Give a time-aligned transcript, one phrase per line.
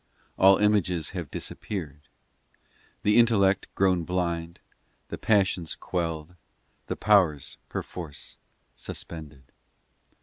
[0.35, 2.07] All images have disappeared
[3.03, 4.59] The intellect grown blind
[5.09, 6.35] The passions quelled,
[6.87, 8.35] The powers perforce
[8.75, 9.51] suspended.